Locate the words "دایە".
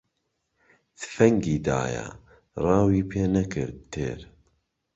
1.67-2.07